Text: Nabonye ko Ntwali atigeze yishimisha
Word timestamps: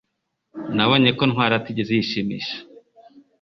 Nabonye 0.75 1.09
ko 1.17 1.23
Ntwali 1.29 1.53
atigeze 1.59 1.91
yishimisha 1.93 2.57